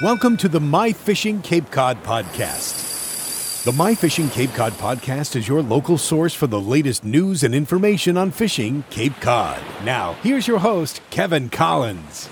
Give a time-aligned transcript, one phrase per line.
[0.00, 3.64] Welcome to the My Fishing Cape Cod podcast.
[3.64, 7.52] The My Fishing Cape Cod podcast is your local source for the latest news and
[7.52, 9.60] information on fishing Cape Cod.
[9.82, 12.28] Now, here's your host, Kevin Collins.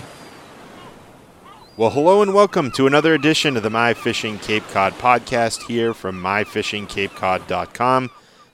[1.77, 5.93] Well, hello and welcome to another edition of the My Fishing Cape Cod podcast here
[5.93, 8.11] from myfishingcapecod.com.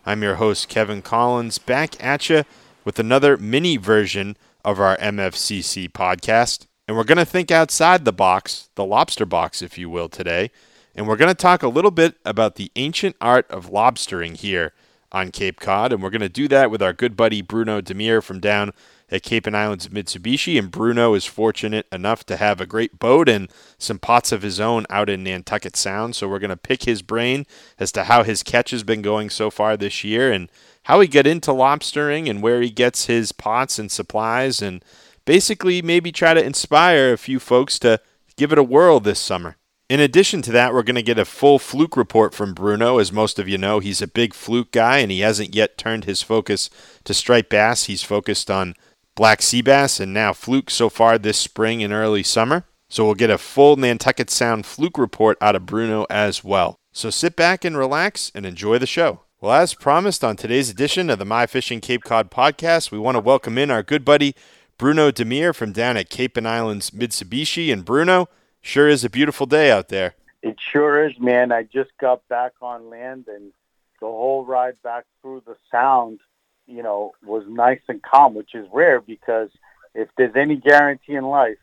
[0.07, 2.45] I'm your host, Kevin Collins, back at you
[2.87, 6.67] with another mini version of our MFCC podcast.
[6.89, 10.51] And we're going to think outside the box, the lobster box, if you will, today.
[10.95, 14.73] And we're going to talk a little bit about the ancient art of lobstering here
[15.13, 15.93] on Cape Cod.
[15.93, 18.73] And we're going to do that with our good buddy Bruno Demir from down
[19.11, 20.59] at Cape and Islands Mitsubishi.
[20.59, 24.59] And Bruno is fortunate enough to have a great boat and some pots of his
[24.59, 26.17] own out in Nantucket Sound.
[26.17, 27.47] So we're going to pick his brain
[27.79, 30.51] as to how his catch has been going so far this year and
[30.85, 34.85] how he got into lobstering and where he gets his pots and supplies and
[35.25, 38.01] basically maybe try to inspire a few folks to
[38.37, 39.57] give it a whirl this summer.
[39.89, 42.99] In addition to that, we're going to get a full fluke report from Bruno.
[42.99, 46.05] As most of you know, he's a big fluke guy and he hasn't yet turned
[46.05, 46.71] his focus
[47.05, 47.85] to striped bass.
[47.85, 48.75] He's focused on
[49.15, 52.65] black sea bass and now fluke so far this spring and early summer.
[52.89, 56.77] So we'll get a full Nantucket Sound fluke report out of Bruno as well.
[56.93, 59.21] So sit back and relax and enjoy the show.
[59.43, 63.17] Well, as promised on today's edition of the My Fishing Cape Cod podcast, we want
[63.17, 64.35] to welcome in our good buddy
[64.83, 67.73] Bruno Demir from down at Cape and Islands Mitsubishi.
[67.73, 68.29] And Bruno,
[68.61, 70.17] sure is a beautiful day out there.
[70.43, 71.53] It sure is, man.
[71.53, 73.53] I just got back on land and
[74.01, 76.19] the whole ride back through the sound,
[76.67, 79.51] you know, was nice and calm, which is rare because
[79.95, 81.59] if there's any guarantee in life,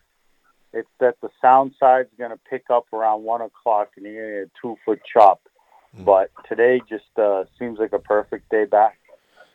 [0.72, 4.34] it's that the sound side's going to pick up around one o'clock and you're going
[4.34, 5.42] to get a two foot chop.
[5.94, 6.06] Mm.
[6.06, 8.98] But today just uh, seems like a perfect day back.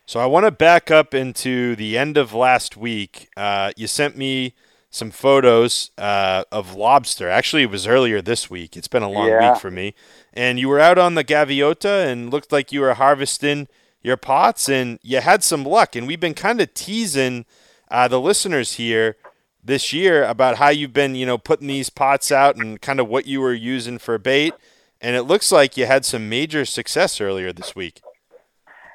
[0.07, 3.31] So I want to back up into the end of last week.
[3.37, 4.55] Uh, you sent me
[4.91, 7.29] some photos uh, of lobster.
[7.29, 8.77] Actually, it was earlier this week.
[8.77, 9.53] It's been a long yeah.
[9.53, 9.95] week for me.
[10.33, 13.67] And you were out on the Gaviota and looked like you were harvesting
[14.03, 15.97] your pots, and you had some luck.
[15.97, 17.47] And we've been kind of teasing
[17.91, 19.17] uh, the listeners here
[19.65, 23.09] this year about how you've been, you know, putting these pots out and kind of
[23.09, 24.53] what you were using for bait.
[25.01, 28.03] And it looks like you had some major success earlier this week.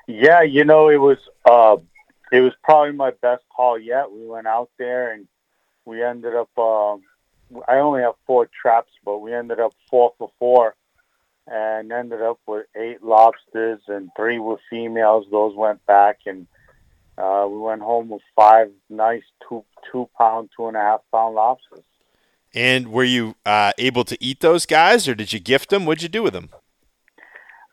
[0.10, 1.78] Yeah, you know, it was uh,
[2.32, 4.12] it was probably my best haul yet.
[4.12, 5.28] We went out there and
[5.86, 6.50] we ended up.
[6.58, 6.96] Uh,
[7.68, 10.74] I only have four traps, but we ended up four for four,
[11.46, 15.28] and ended up with eight lobsters and three were females.
[15.30, 16.48] Those went back, and
[17.16, 21.36] uh, we went home with five nice two two pound, two and a half pound
[21.36, 21.84] lobsters.
[22.52, 25.86] And were you uh, able to eat those guys, or did you gift them?
[25.86, 26.50] What'd you do with them?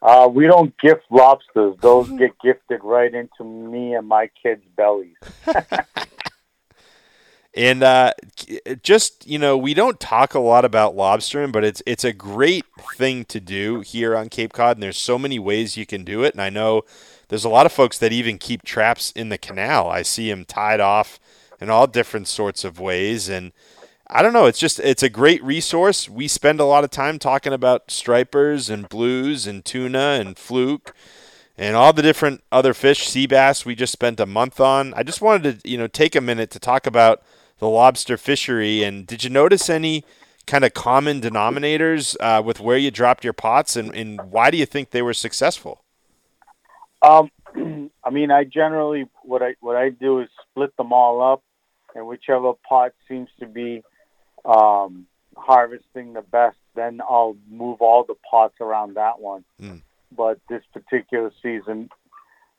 [0.07, 5.17] Uh, we don't gift lobsters; those get gifted right into me and my kids' bellies.
[7.57, 8.13] and uh,
[8.85, 12.65] just you know, we don't talk a lot about lobstering, but it's it's a great
[12.95, 16.23] thing to do here on Cape Cod, and there's so many ways you can do
[16.23, 16.35] it.
[16.35, 16.83] And I know
[17.27, 19.89] there's a lot of folks that even keep traps in the canal.
[19.89, 21.19] I see them tied off
[21.61, 23.51] in all different sorts of ways, and
[24.09, 24.47] I don't know.
[24.47, 26.09] It's just it's a great resource.
[26.09, 30.95] We spend a lot of time talking about stripers and blues and tuna and fluke
[31.59, 33.65] and all the different other fish, sea bass.
[33.65, 34.95] We just spent a month on.
[34.95, 37.23] I just wanted to you know take a minute to talk about
[37.59, 38.85] the lobster fishery.
[38.85, 40.05] And did you notice any
[40.47, 44.57] kind of common denominators uh, with where you dropped your pots and, and why do
[44.57, 45.83] you think they were successful?
[47.03, 47.31] Um,
[48.05, 51.43] I mean, I generally what I what I do is split them all up,
[51.97, 53.83] and whichever pot seems to be
[54.47, 59.45] um, harvesting the best, then I'll move all the pots around that one.
[59.61, 59.83] Mm.
[60.17, 61.91] But this particular season,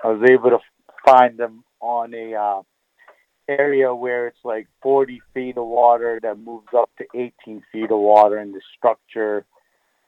[0.04, 0.60] I was able to
[1.06, 2.62] find them on a uh,
[3.48, 8.00] area where it's like 40 feet of water that moves up to 18 feet of
[8.00, 9.46] water in the structure,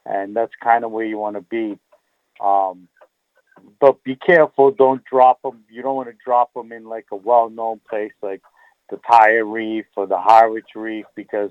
[0.04, 1.78] and that's kind of where you want to be.
[2.44, 2.88] Um,
[3.80, 5.64] but be careful; don't drop them.
[5.70, 8.42] You don't want to drop them in like a well-known place like
[8.90, 11.50] the Tire Reef or the Harwich Reef because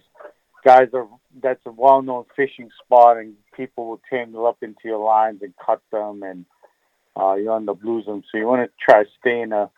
[0.63, 1.07] guys are
[1.41, 5.81] that's a well-known fishing spot, and people will tangle up into your lines and cut
[5.91, 6.45] them, and
[7.19, 8.23] uh, you end up losing them.
[8.31, 9.69] So you want to try to stay in a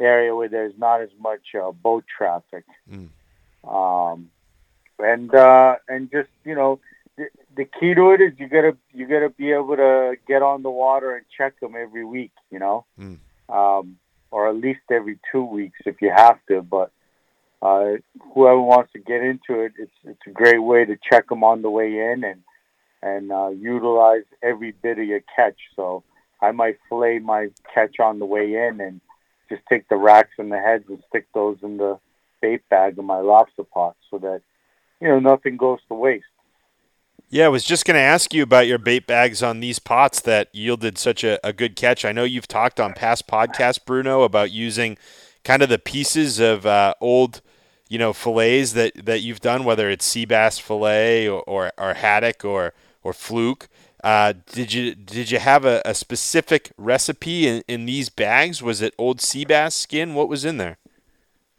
[0.00, 3.08] area where there's not as much uh, boat traffic, mm.
[3.68, 4.30] um,
[4.98, 6.80] and uh, and just you know.
[7.18, 10.62] The, the key to it is you gotta you gotta be able to get on
[10.62, 13.18] the water and check them every week, you know, mm.
[13.50, 13.98] um,
[14.30, 16.62] or at least every two weeks if you have to.
[16.62, 16.90] But
[17.62, 17.92] uh,
[18.34, 21.62] whoever wants to get into it, it's it's a great way to check them on
[21.62, 22.42] the way in and
[23.02, 25.58] and uh, utilize every bit of your catch.
[25.76, 26.02] So
[26.40, 29.00] I might fillet my catch on the way in and
[29.48, 31.98] just take the racks and the heads and stick those in the
[32.40, 34.42] bait bag of my lobster pot so that
[35.00, 36.24] you know nothing goes to waste.
[37.30, 40.20] Yeah, I was just going to ask you about your bait bags on these pots
[40.20, 42.04] that yielded such a, a good catch.
[42.04, 44.98] I know you've talked on past podcasts, Bruno, about using
[45.42, 47.40] kind of the pieces of uh, old,
[47.92, 51.92] you know, fillets that, that you've done, whether it's sea bass fillet or, or, or
[51.92, 52.72] haddock or,
[53.02, 53.68] or fluke.
[54.02, 58.62] Uh, did you did you have a, a specific recipe in, in these bags?
[58.62, 60.14] Was it old sea bass skin?
[60.14, 60.78] What was in there?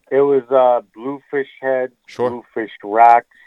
[0.09, 2.31] It was uh, bluefish heads, Sure.
[2.31, 3.38] bluefish racks,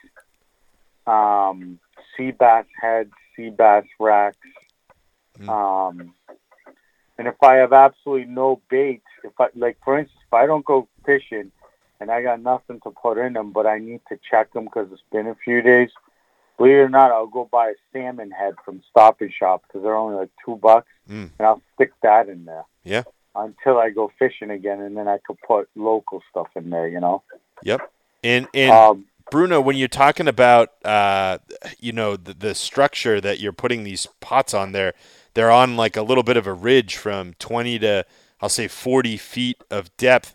[1.08, 1.80] um,
[2.16, 4.38] sea bass heads, sea bass racks.
[5.40, 5.48] Mm.
[5.48, 6.14] Um,
[7.18, 10.64] and if I have absolutely no bait, if I like, for instance, if I don't
[10.64, 11.50] go fishing
[12.00, 14.88] and I got nothing to put in them, but I need to check them because
[14.92, 15.90] it's been a few days.
[16.58, 19.82] Believe it or not, I'll go buy a salmon head from Stop and Shop because
[19.82, 21.30] they're only like two bucks, Mm.
[21.38, 22.64] and I'll stick that in there.
[22.82, 23.02] Yeah.
[23.34, 26.88] Until I go fishing again, and then I could put local stuff in there.
[26.88, 27.22] You know.
[27.62, 27.90] Yep.
[28.24, 31.38] And and Um, Bruno, when you're talking about uh,
[31.78, 34.94] you know the, the structure that you're putting these pots on there,
[35.34, 38.06] they're on like a little bit of a ridge from 20 to
[38.40, 40.34] I'll say 40 feet of depth.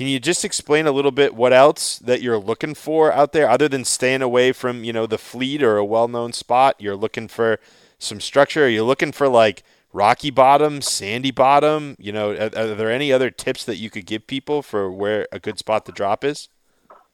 [0.00, 3.50] Can you just explain a little bit what else that you're looking for out there,
[3.50, 6.76] other than staying away from you know the fleet or a well-known spot?
[6.78, 7.60] You're looking for
[7.98, 8.64] some structure.
[8.64, 9.62] Are you looking for like
[9.92, 11.96] rocky bottom, sandy bottom?
[11.98, 15.28] You know, are, are there any other tips that you could give people for where
[15.32, 16.48] a good spot to drop is?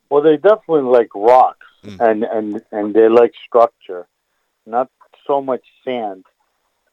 [0.08, 2.00] Well, they definitely like rocks Mm.
[2.08, 4.06] and and and they like structure,
[4.64, 4.88] not
[5.26, 6.24] so much sand.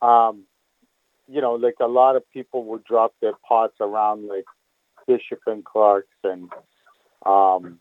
[0.02, 0.46] Um,
[1.28, 4.46] you know, like a lot of people will drop their pots around like
[5.08, 6.50] Bishop and Clerks, and
[7.26, 7.80] um,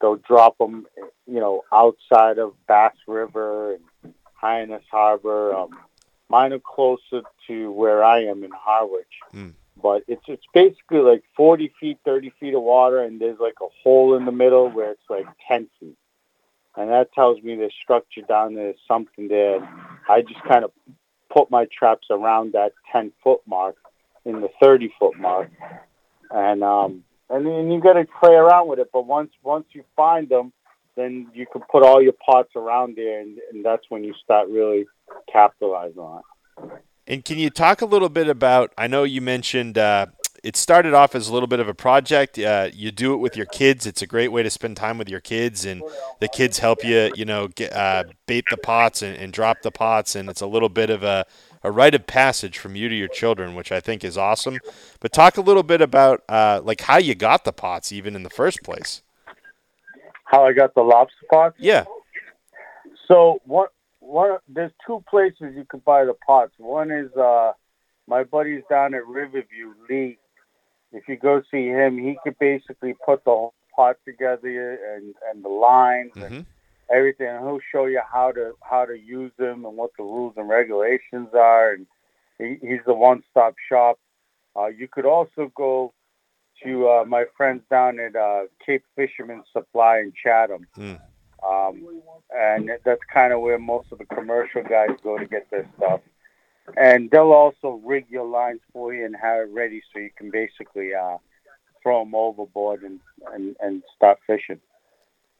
[0.00, 0.86] they'll drop them,
[1.26, 5.54] you know, outside of Bass River and Hyannis Harbor.
[5.54, 5.70] Um,
[6.28, 9.06] mine are closer to where I am in Harwich.
[9.34, 9.54] Mm.
[9.80, 13.66] But it's it's basically like 40 feet, 30 feet of water, and there's like a
[13.82, 15.98] hole in the middle where it's like 10 feet.
[16.76, 19.60] And that tells me there's structure down there, something there.
[20.08, 20.72] I just kind of
[21.32, 23.76] put my traps around that 10 foot mark
[24.24, 25.50] in the 30 foot mark.
[26.34, 28.88] And um, and then you got to play around with it.
[28.92, 30.52] But once once you find them,
[30.96, 34.48] then you can put all your pots around there, and, and that's when you start
[34.48, 34.86] really
[35.32, 36.82] capitalizing on it.
[37.06, 38.72] And can you talk a little bit about?
[38.76, 40.06] I know you mentioned uh,
[40.42, 42.38] it started off as a little bit of a project.
[42.38, 43.86] Uh, you do it with your kids.
[43.86, 45.82] It's a great way to spend time with your kids, and
[46.20, 49.70] the kids help you, you know, get, uh, bait the pots and, and drop the
[49.70, 51.24] pots, and it's a little bit of a,
[51.64, 54.58] a rite of passage from you to your children, which I think is awesome.
[55.00, 58.22] But talk a little bit about uh, like how you got the pots, even in
[58.22, 59.02] the first place.
[60.24, 61.56] How I got the lobster pots?
[61.58, 61.84] Yeah.
[63.08, 63.72] So what?
[64.00, 64.42] What?
[64.46, 66.52] There's two places you can buy the pots.
[66.58, 67.52] One is uh,
[68.06, 70.18] my buddy's down at Riverview, Lee.
[70.92, 75.44] If you go see him, he could basically put the whole pot together and and
[75.44, 76.46] the lines hmm and
[76.94, 77.28] everything.
[77.28, 80.48] And he'll show you how to how to use them and what the rules and
[80.48, 81.72] regulations are.
[81.72, 81.86] And
[82.38, 83.98] he, he's the one-stop shop.
[84.56, 85.92] Uh, you could also go
[86.62, 90.66] to uh, my friends down at uh, Cape Fisherman Supply in Chatham.
[90.76, 91.00] Mm.
[91.46, 92.02] Um,
[92.34, 96.00] and that's kind of where most of the commercial guys go to get their stuff.
[96.76, 100.30] And they'll also rig your lines for you and have it ready so you can
[100.30, 101.18] basically uh,
[101.82, 103.00] throw them overboard and,
[103.32, 104.60] and, and start fishing.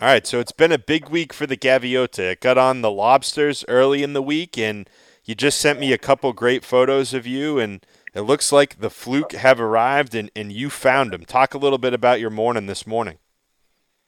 [0.00, 2.32] All right, so it's been a big week for the Gaviota.
[2.32, 4.90] It got on the lobsters early in the week, and
[5.25, 8.90] you just sent me a couple great photos of you, and it looks like the
[8.90, 11.25] fluke have arrived, and, and you found them.
[11.25, 13.18] Talk a little bit about your morning this morning.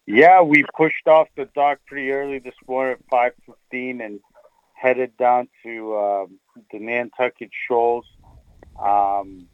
[0.06, 4.18] Yeah, we pushed off the dock pretty early this morning at five fifteen and
[4.75, 6.40] headed down to um,
[6.72, 8.06] the Nantucket Shoals.
[8.76, 9.46] Um,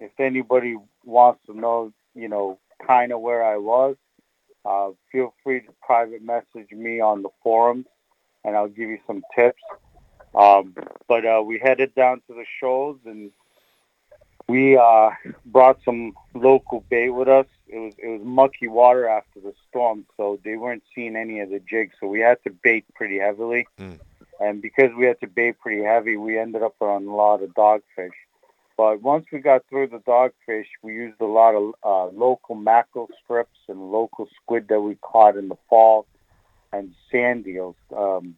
[0.00, 3.96] if anybody wants to know, you know, kind of where I was,
[4.64, 7.86] uh, feel free to private message me on the forums,
[8.44, 9.62] and I'll give you some tips.
[10.34, 10.74] Um,
[11.08, 13.30] but uh, we headed down to the shoals and
[14.46, 15.10] we uh,
[15.46, 17.46] brought some local bait with us.
[17.66, 21.50] It was it was mucky water after the storm, so they weren't seeing any of
[21.50, 21.94] the jigs.
[22.00, 23.98] So we had to bait pretty heavily, Mm.
[24.40, 27.50] and because we had to bait pretty heavy, we ended up on a lot of
[27.50, 28.10] dogfish.
[28.78, 33.08] But once we got through the dogfish, we used a lot of uh, local mackerel
[33.24, 36.06] strips and local squid that we caught in the fall,
[36.72, 38.36] and sand eels, um,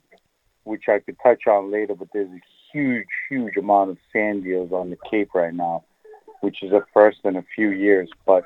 [0.64, 1.94] which I could touch on later.
[1.94, 2.40] But there's a
[2.72, 5.84] huge, huge amount of sand eels on the Cape right now,
[6.40, 8.08] which is a first in a few years.
[8.24, 8.44] But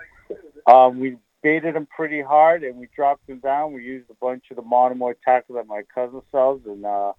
[0.67, 3.73] um, we baited them pretty hard, and we dropped them down.
[3.73, 7.13] We used a bunch of the Monomoy tackle that my cousin sells, and uh,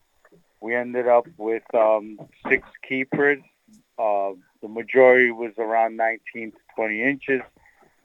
[0.59, 3.39] we ended up with um, six keepers.
[3.97, 4.33] Uh,
[4.65, 7.41] the majority was around 19 to 20 inches.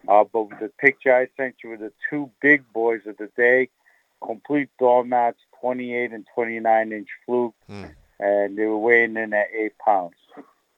[0.07, 3.71] Uh, but the picture I sent you were the two big boys of the day.
[4.23, 7.95] complete doormats, 28 and 29 inch fluke, Mm.
[8.19, 10.17] and they were weighing in at eight pounds.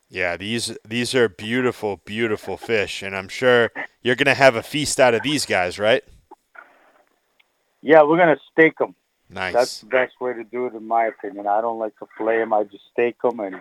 [0.08, 3.72] Yeah, these these are beautiful, beautiful fish, and I'm sure
[4.02, 6.04] you're gonna have a feast out of these guys, right?
[7.80, 8.94] Yeah, we're gonna steak them.
[9.28, 9.54] Nice.
[9.54, 11.48] That's the best way to do it, in my opinion.
[11.48, 12.52] I don't like to fillet them.
[12.52, 13.56] I just steak them, and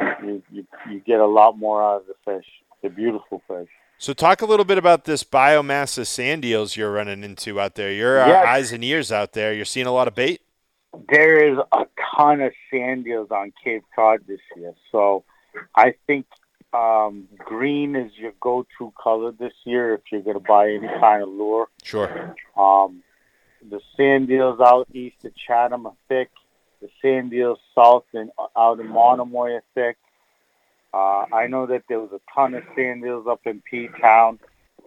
[0.00, 2.46] you, you you get a lot more out of the fish.
[2.80, 3.68] They're beautiful fish.
[3.98, 7.76] So talk a little bit about this biomass of sand eels you're running into out
[7.76, 7.92] there.
[7.92, 8.42] Your uh, Yeah.
[8.46, 9.52] eyes and ears out there.
[9.52, 10.40] You're seeing a lot of bait.
[11.08, 15.24] There is a ton of sand eels on Cape Cod this year, so
[15.74, 16.26] I think
[16.74, 21.22] um, green is your go-to color this year if you're going to buy any kind
[21.22, 21.68] of lure.
[21.82, 22.34] Sure.
[22.56, 23.02] Um,
[23.70, 26.30] the sand eels out east of Chatham are thick.
[26.82, 29.96] The sand eels south and out in Monomoy thick.
[30.92, 34.40] Uh, I know that there was a ton of sand eels up in P Town.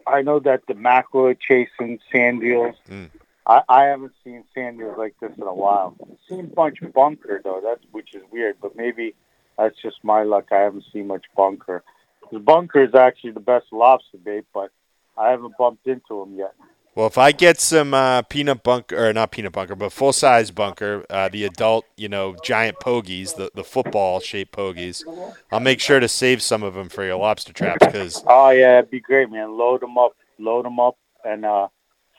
[0.06, 2.76] I know that the mackerel are chasing sand eels.
[2.88, 3.10] Mm.
[3.46, 5.96] I, I haven't seen sand eels like this in a while.
[6.02, 9.14] I've seen a bunch of bunker though, that's which is weird, but maybe
[9.58, 10.48] that's just my luck.
[10.52, 11.82] I haven't seen much bunker.
[12.30, 14.70] The bunker is actually the best lobster bait, but
[15.16, 16.54] I haven't bumped into them yet.
[16.96, 20.50] Well, if I get some uh, peanut bunker, or not peanut bunker, but full size
[20.50, 25.04] bunker, uh, the adult, you know, giant pogies, the, the football shaped pogies,
[25.52, 28.78] I'll make sure to save some of them for your lobster traps because Oh yeah,
[28.78, 29.58] it'd be great, man.
[29.58, 31.68] Load them up, load them up, and uh,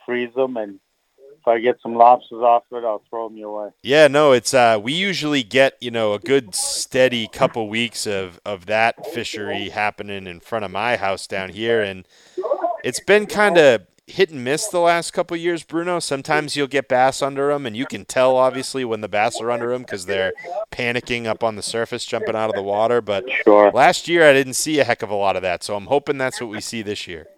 [0.06, 0.56] freeze them.
[0.56, 0.78] And
[1.40, 3.70] if I get some lobsters off it, I'll throw them your way.
[3.82, 8.40] Yeah, no, it's uh we usually get, you know, a good steady couple weeks of
[8.44, 12.06] of that fishery happening in front of my house down here and
[12.84, 15.98] it's been kind of hit and miss the last couple years, Bruno.
[16.00, 19.50] Sometimes you'll get bass under them and you can tell obviously when the bass are
[19.50, 20.32] under them cuz they're
[20.72, 23.70] panicking up on the surface jumping out of the water, but Sure.
[23.72, 25.62] last year I didn't see a heck of a lot of that.
[25.62, 27.28] So I'm hoping that's what we see this year.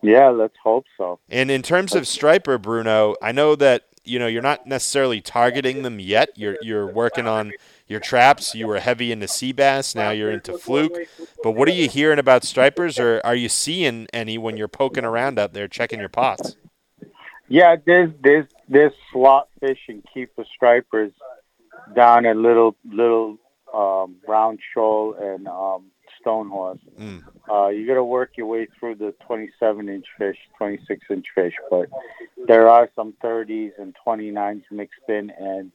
[0.00, 1.18] Yeah, let's hope so.
[1.28, 5.82] And in terms of striper, Bruno, I know that you know you're not necessarily targeting
[5.82, 6.30] them yet.
[6.36, 7.52] You're you're working on
[7.86, 8.54] your traps.
[8.54, 9.94] You were heavy into sea bass.
[9.94, 10.96] Now you're into fluke.
[11.42, 15.04] But what are you hearing about stripers, or are you seeing any when you're poking
[15.04, 16.56] around out there checking your pots?
[17.48, 21.12] Yeah, there's there's there's slot fish and keeper stripers
[21.94, 23.38] down at little little
[23.72, 25.84] um, round shoal and um,
[26.20, 26.78] stonehorse.
[26.98, 27.22] Mm.
[27.50, 31.54] Uh, you got to work your way through the 27 inch fish, 26 inch fish,
[31.70, 31.88] but
[32.46, 35.72] there are some 30s and 29s mixed in, and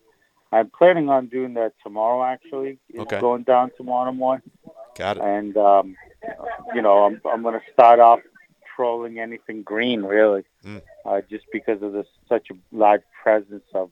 [0.52, 2.24] I'm planning on doing that tomorrow.
[2.24, 3.20] Actually, It's Okay.
[3.20, 4.50] going down tomorrow morning,
[4.96, 5.24] Got it.
[5.24, 5.98] and um,
[6.76, 8.20] you know I'm I'm going to start off
[8.76, 10.82] trolling anything green, really, Mm.
[11.06, 13.90] uh, just because of the such a large presence of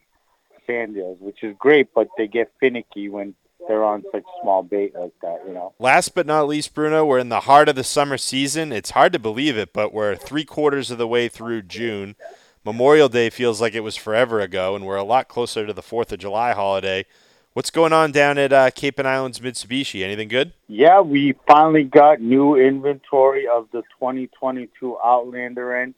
[0.68, 3.34] sand eels, which is great, but they get finicky when
[3.72, 5.74] they're on such small bait like that, you know.
[5.80, 8.74] Last but not least, Bruno, we're in the heart of the summer season.
[8.74, 12.18] It's hard to believe it, but we're three quarters of the way through June.
[12.66, 15.82] Memorial Day feels like it was forever ago, and we're a lot closer to the
[15.82, 17.06] Fourth of July holiday.
[17.54, 20.04] What's going on down at uh, Cape and Islands Mitsubishi?
[20.04, 20.52] Anything good?
[20.68, 25.96] Yeah, we finally got new inventory of the 2022 Outlander in,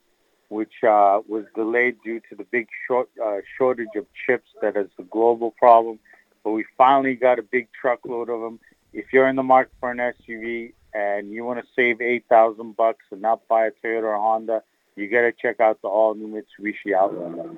[0.49, 4.89] which uh, was delayed due to the big short uh, shortage of chips that is
[4.99, 5.97] a global problem.
[6.43, 8.59] But we finally got a big truckload of them.
[8.93, 12.75] If you're in the market for an SUV and you want to save eight thousand
[12.75, 14.61] bucks and not buy a Toyota or Honda,
[14.95, 17.49] you got to check out the all new Mitsubishi Outlander.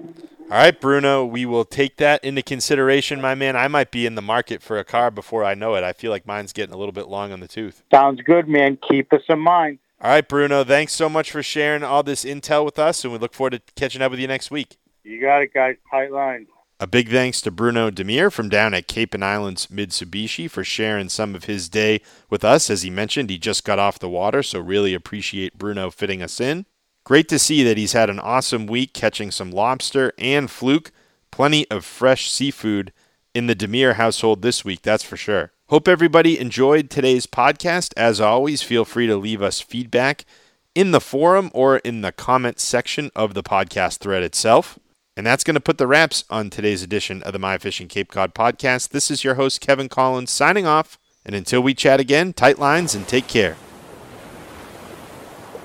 [0.44, 3.56] All right, Bruno, we will take that into consideration, my man.
[3.56, 5.84] I might be in the market for a car before I know it.
[5.84, 7.84] I feel like mine's getting a little bit long on the tooth.
[7.92, 8.77] Sounds good, man.
[8.88, 9.80] Keep us in mind.
[10.01, 13.20] All right, Bruno, thanks so much for sharing all this intel with us, and we
[13.20, 14.77] look forward to catching up with you next week.
[15.04, 15.75] You got it, guys.
[15.89, 16.48] Tight lines.
[16.77, 21.08] A big thanks to Bruno Demir from down at Cape and Islands Mitsubishi for sharing
[21.08, 22.70] some of his day with us.
[22.70, 26.41] As he mentioned, he just got off the water, so really appreciate Bruno fitting us
[26.41, 26.65] in.
[27.05, 30.91] Great to see that he's had an awesome week catching some lobster and fluke.
[31.32, 32.91] Plenty of fresh seafood
[33.34, 35.53] in the Demir household this week, that's for sure.
[35.67, 37.94] Hope everybody enjoyed today's podcast.
[37.96, 40.25] As always, feel free to leave us feedback
[40.74, 44.77] in the forum or in the comment section of the podcast thread itself.
[45.17, 48.12] And that's going to put the wraps on today's edition of the My Fishing Cape
[48.12, 48.89] Cod podcast.
[48.89, 51.00] This is your host, Kevin Collins, signing off.
[51.25, 53.55] And until we chat again, tight lines and take care.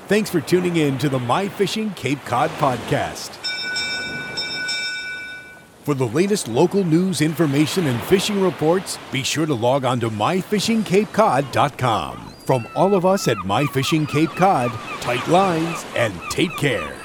[0.07, 3.31] Thanks for tuning in to the My Fishing Cape Cod podcast.
[5.83, 10.11] For the latest local news, information, and fishing reports, be sure to log on to
[10.11, 12.35] myfishingcapecod.com.
[12.45, 17.00] From all of us at My Fishing Cape Cod, tight lines and take care.